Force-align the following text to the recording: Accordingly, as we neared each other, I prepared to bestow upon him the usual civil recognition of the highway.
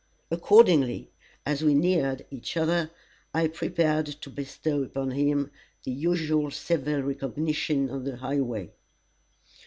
Accordingly, 0.31 1.11
as 1.45 1.61
we 1.61 1.75
neared 1.75 2.25
each 2.31 2.57
other, 2.57 2.89
I 3.35 3.47
prepared 3.47 4.07
to 4.07 4.29
bestow 4.31 4.81
upon 4.81 5.11
him 5.11 5.51
the 5.83 5.91
usual 5.91 6.49
civil 6.49 7.01
recognition 7.03 7.87
of 7.87 8.03
the 8.05 8.17
highway. 8.17 8.71